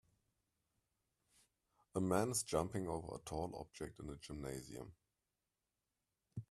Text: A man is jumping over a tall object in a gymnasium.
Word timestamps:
A 1.93 2.01
man 2.01 2.31
is 2.31 2.41
jumping 2.41 2.87
over 2.87 3.13
a 3.13 3.19
tall 3.19 3.55
object 3.55 3.99
in 3.99 4.09
a 4.09 4.15
gymnasium. 4.15 4.95